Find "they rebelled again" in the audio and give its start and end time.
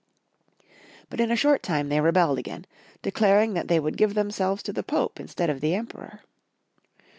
1.89-2.65